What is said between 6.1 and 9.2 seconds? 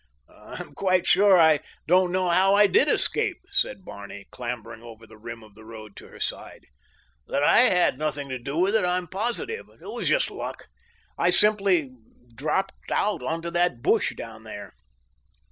side. "That I had nothing to do with it I am